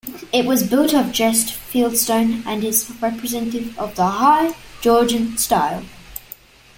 [0.33, 5.83] It was built of dressed fieldstone and is representative of the high Georgian style.